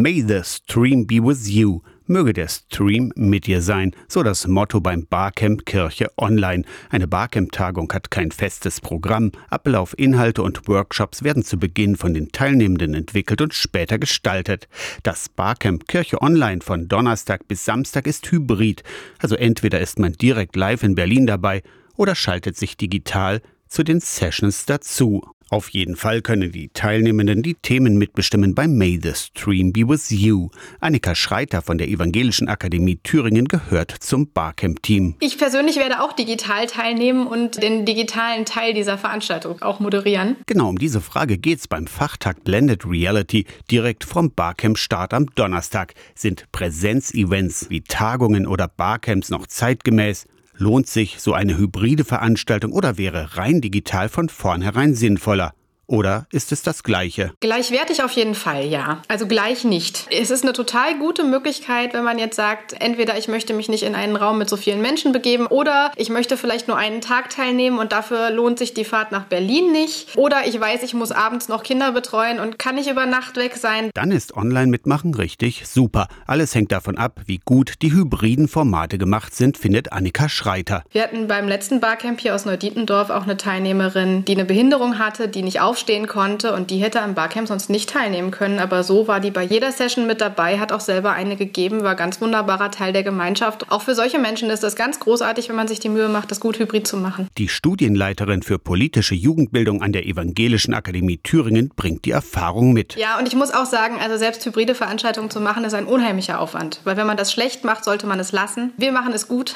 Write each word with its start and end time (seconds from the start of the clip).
May 0.00 0.20
the 0.20 0.42
stream 0.44 1.08
be 1.08 1.20
with 1.20 1.48
you. 1.48 1.80
Möge 2.06 2.32
der 2.32 2.46
Stream 2.46 3.12
mit 3.16 3.48
dir 3.48 3.60
sein, 3.60 3.96
so 4.06 4.22
das 4.22 4.46
Motto 4.46 4.80
beim 4.80 5.08
Barcamp 5.08 5.66
Kirche 5.66 6.08
Online. 6.16 6.62
Eine 6.88 7.08
Barcamp-Tagung 7.08 7.92
hat 7.92 8.12
kein 8.12 8.30
festes 8.30 8.80
Programm. 8.80 9.32
Ablauf, 9.50 9.98
Inhalte 9.98 10.44
und 10.44 10.68
Workshops 10.68 11.24
werden 11.24 11.42
zu 11.42 11.58
Beginn 11.58 11.96
von 11.96 12.14
den 12.14 12.30
Teilnehmenden 12.30 12.94
entwickelt 12.94 13.40
und 13.40 13.54
später 13.54 13.98
gestaltet. 13.98 14.68
Das 15.02 15.28
Barcamp 15.28 15.88
Kirche 15.88 16.22
Online 16.22 16.60
von 16.60 16.86
Donnerstag 16.86 17.48
bis 17.48 17.64
Samstag 17.64 18.06
ist 18.06 18.30
hybrid. 18.30 18.84
Also 19.18 19.34
entweder 19.34 19.80
ist 19.80 19.98
man 19.98 20.12
direkt 20.12 20.54
live 20.54 20.84
in 20.84 20.94
Berlin 20.94 21.26
dabei 21.26 21.64
oder 21.96 22.14
schaltet 22.14 22.56
sich 22.56 22.76
digital 22.76 23.42
zu 23.66 23.82
den 23.82 23.98
Sessions 23.98 24.64
dazu. 24.64 25.24
Auf 25.50 25.70
jeden 25.70 25.96
Fall 25.96 26.20
können 26.20 26.52
die 26.52 26.68
Teilnehmenden 26.68 27.42
die 27.42 27.54
Themen 27.54 27.96
mitbestimmen 27.96 28.54
beim 28.54 28.76
May 28.76 29.00
the 29.02 29.14
Stream 29.14 29.72
Be 29.72 29.88
With 29.88 30.10
You. 30.10 30.50
Annika 30.80 31.14
Schreiter 31.14 31.62
von 31.62 31.78
der 31.78 31.88
Evangelischen 31.88 32.48
Akademie 32.48 32.98
Thüringen 33.02 33.48
gehört 33.48 33.90
zum 33.90 34.30
Barcamp-Team. 34.30 35.14
Ich 35.20 35.38
persönlich 35.38 35.76
werde 35.76 36.02
auch 36.02 36.12
digital 36.12 36.66
teilnehmen 36.66 37.26
und 37.26 37.62
den 37.62 37.86
digitalen 37.86 38.44
Teil 38.44 38.74
dieser 38.74 38.98
Veranstaltung 38.98 39.62
auch 39.62 39.80
moderieren. 39.80 40.36
Genau 40.44 40.68
um 40.68 40.78
diese 40.78 41.00
Frage 41.00 41.38
geht's 41.38 41.66
beim 41.66 41.86
Fachtag 41.86 42.44
Blended 42.44 42.84
Reality 42.84 43.46
direkt 43.70 44.04
vom 44.04 44.30
Barcamp-Start 44.30 45.14
am 45.14 45.26
Donnerstag. 45.34 45.94
Sind 46.14 46.44
Präsenzevents 46.52 47.70
wie 47.70 47.80
Tagungen 47.80 48.46
oder 48.46 48.68
Barcamps 48.68 49.30
noch 49.30 49.46
zeitgemäß? 49.46 50.26
Lohnt 50.60 50.88
sich 50.88 51.20
so 51.20 51.34
eine 51.34 51.56
hybride 51.56 52.04
Veranstaltung 52.04 52.72
oder 52.72 52.98
wäre 52.98 53.36
rein 53.36 53.60
digital 53.60 54.08
von 54.08 54.28
vornherein 54.28 54.92
sinnvoller? 54.92 55.54
Oder 55.88 56.26
ist 56.30 56.52
es 56.52 56.60
das 56.62 56.82
Gleiche? 56.82 57.32
Gleichwertig 57.40 58.02
auf 58.02 58.12
jeden 58.12 58.34
Fall, 58.34 58.66
ja. 58.66 59.00
Also 59.08 59.26
gleich 59.26 59.64
nicht. 59.64 60.06
Es 60.10 60.30
ist 60.30 60.42
eine 60.44 60.52
total 60.52 60.98
gute 60.98 61.24
Möglichkeit, 61.24 61.94
wenn 61.94 62.04
man 62.04 62.18
jetzt 62.18 62.36
sagt, 62.36 62.74
entweder 62.78 63.16
ich 63.16 63.26
möchte 63.26 63.54
mich 63.54 63.70
nicht 63.70 63.84
in 63.84 63.94
einen 63.94 64.14
Raum 64.14 64.36
mit 64.36 64.50
so 64.50 64.58
vielen 64.58 64.82
Menschen 64.82 65.12
begeben 65.12 65.46
oder 65.46 65.90
ich 65.96 66.10
möchte 66.10 66.36
vielleicht 66.36 66.68
nur 66.68 66.76
einen 66.76 67.00
Tag 67.00 67.30
teilnehmen 67.30 67.78
und 67.78 67.92
dafür 67.92 68.30
lohnt 68.30 68.58
sich 68.58 68.74
die 68.74 68.84
Fahrt 68.84 69.12
nach 69.12 69.24
Berlin 69.24 69.72
nicht. 69.72 70.14
Oder 70.14 70.46
ich 70.46 70.60
weiß, 70.60 70.82
ich 70.82 70.92
muss 70.92 71.10
abends 71.10 71.48
noch 71.48 71.62
Kinder 71.62 71.90
betreuen 71.92 72.38
und 72.38 72.58
kann 72.58 72.74
nicht 72.74 72.90
über 72.90 73.06
Nacht 73.06 73.36
weg 73.36 73.56
sein. 73.56 73.90
Dann 73.94 74.10
ist 74.10 74.36
Online-Mitmachen 74.36 75.14
richtig 75.14 75.66
super. 75.66 76.08
Alles 76.26 76.54
hängt 76.54 76.70
davon 76.70 76.98
ab, 76.98 77.22
wie 77.24 77.40
gut 77.42 77.80
die 77.80 77.92
hybriden 77.92 78.48
Formate 78.48 78.98
gemacht 78.98 79.34
sind, 79.34 79.56
findet 79.56 79.90
Annika 79.90 80.28
Schreiter. 80.28 80.84
Wir 80.90 81.02
hatten 81.02 81.28
beim 81.28 81.48
letzten 81.48 81.80
Barcamp 81.80 82.20
hier 82.20 82.34
aus 82.34 82.44
Neudietendorf 82.44 83.08
auch 83.08 83.22
eine 83.22 83.38
Teilnehmerin, 83.38 84.26
die 84.26 84.32
eine 84.32 84.44
Behinderung 84.44 84.98
hatte, 84.98 85.28
die 85.28 85.42
nicht 85.42 85.62
auf 85.62 85.77
aufstehen 85.78 86.08
konnte 86.08 86.54
und 86.54 86.72
die 86.72 86.78
hätte 86.78 87.00
am 87.00 87.14
Barcamp 87.14 87.46
sonst 87.46 87.70
nicht 87.70 87.90
teilnehmen 87.90 88.32
können. 88.32 88.58
Aber 88.58 88.82
so 88.82 89.06
war 89.06 89.20
die 89.20 89.30
bei 89.30 89.44
jeder 89.44 89.70
Session 89.70 90.08
mit 90.08 90.20
dabei, 90.20 90.58
hat 90.58 90.72
auch 90.72 90.80
selber 90.80 91.12
eine 91.12 91.36
gegeben, 91.36 91.84
war 91.84 91.94
ganz 91.94 92.20
wunderbarer 92.20 92.72
Teil 92.72 92.92
der 92.92 93.04
Gemeinschaft. 93.04 93.70
Auch 93.70 93.82
für 93.82 93.94
solche 93.94 94.18
Menschen 94.18 94.50
ist 94.50 94.64
das 94.64 94.74
ganz 94.74 94.98
großartig, 94.98 95.48
wenn 95.48 95.54
man 95.54 95.68
sich 95.68 95.78
die 95.78 95.88
Mühe 95.88 96.08
macht, 96.08 96.32
das 96.32 96.40
gut 96.40 96.58
hybrid 96.58 96.88
zu 96.88 96.96
machen. 96.96 97.28
Die 97.38 97.46
Studienleiterin 97.46 98.42
für 98.42 98.58
politische 98.58 99.14
Jugendbildung 99.14 99.80
an 99.80 99.92
der 99.92 100.06
Evangelischen 100.06 100.74
Akademie 100.74 101.20
Thüringen 101.22 101.70
bringt 101.76 102.04
die 102.04 102.10
Erfahrung 102.10 102.72
mit. 102.72 102.96
Ja, 102.96 103.16
und 103.16 103.28
ich 103.28 103.36
muss 103.36 103.52
auch 103.52 103.66
sagen, 103.66 103.98
also 104.02 104.16
selbst 104.16 104.44
hybride 104.44 104.74
Veranstaltungen 104.74 105.30
zu 105.30 105.38
machen, 105.38 105.62
ist 105.62 105.74
ein 105.74 105.86
unheimlicher 105.86 106.40
Aufwand. 106.40 106.80
Weil 106.82 106.96
wenn 106.96 107.06
man 107.06 107.16
das 107.16 107.32
schlecht 107.32 107.62
macht, 107.62 107.84
sollte 107.84 108.08
man 108.08 108.18
es 108.18 108.32
lassen. 108.32 108.72
Wir 108.76 108.90
machen 108.90 109.12
es 109.12 109.28
gut, 109.28 109.54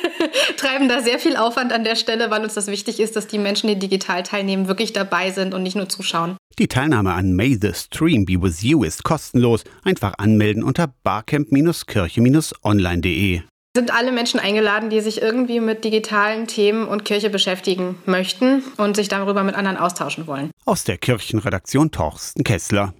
treiben 0.56 0.88
da 0.88 1.02
sehr 1.02 1.18
viel 1.18 1.36
Aufwand 1.36 1.74
an 1.74 1.84
der 1.84 1.96
Stelle, 1.96 2.30
weil 2.30 2.42
uns 2.42 2.54
das 2.54 2.68
wichtig 2.68 3.00
ist, 3.00 3.16
dass 3.16 3.26
die 3.26 3.38
Menschen, 3.38 3.68
die 3.68 3.78
digital 3.78 4.22
teilnehmen, 4.22 4.66
wirklich 4.66 4.94
dabei 4.94 5.30
sind 5.30 5.57
und 5.58 5.64
nicht 5.64 5.76
nur 5.76 5.90
zuschauen. 5.90 6.38
Die 6.58 6.68
Teilnahme 6.68 7.12
an 7.12 7.34
May 7.34 7.58
the 7.60 7.74
Stream 7.74 8.24
Be 8.24 8.40
With 8.40 8.62
You 8.62 8.84
ist 8.84 9.04
kostenlos. 9.04 9.64
Einfach 9.84 10.14
anmelden 10.16 10.62
unter 10.62 10.90
barcamp-kirche-online.de 11.04 13.42
sind 13.78 13.94
alle 13.94 14.10
Menschen 14.10 14.40
eingeladen, 14.40 14.90
die 14.90 15.00
sich 15.00 15.22
irgendwie 15.22 15.60
mit 15.60 15.84
digitalen 15.84 16.48
Themen 16.48 16.88
und 16.88 17.04
Kirche 17.04 17.30
beschäftigen 17.30 17.94
möchten 18.06 18.64
und 18.76 18.96
sich 18.96 19.08
darüber 19.08 19.44
mit 19.44 19.54
anderen 19.54 19.76
austauschen 19.76 20.26
wollen. 20.26 20.50
Aus 20.64 20.82
der 20.82 20.98
Kirchenredaktion 20.98 21.92
Torsten 21.92 22.42
Kessler. 22.42 22.92